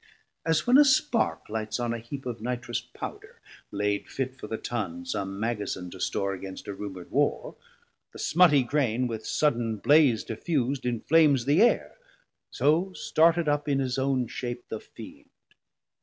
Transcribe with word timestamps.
As 0.43 0.65
when 0.65 0.79
a 0.79 0.83
spark 0.83 1.47
Lights 1.47 1.79
on 1.79 1.93
a 1.93 1.99
heap 1.99 2.25
of 2.25 2.41
nitrous 2.41 2.81
Powder, 2.81 3.39
laid 3.69 4.09
Fit 4.09 4.35
for 4.35 4.47
the 4.47 4.57
Tun 4.57 5.05
som 5.05 5.39
Magazin 5.39 5.91
to 5.91 5.99
store 5.99 6.33
Against 6.33 6.67
a 6.67 6.73
rumord 6.73 7.11
Warr, 7.11 7.55
the 8.11 8.17
Smuttie 8.17 8.65
graine 8.67 9.05
With 9.05 9.27
sudden 9.27 9.77
blaze 9.77 10.23
diffus'd, 10.23 10.87
inflames 10.87 11.45
the 11.45 11.61
Aire: 11.61 11.99
So 12.49 12.91
started 12.93 13.47
up 13.47 13.69
in 13.69 13.77
his 13.77 13.99
own 13.99 14.25
shape 14.25 14.69
the 14.69 14.79
Fiend. 14.79 15.29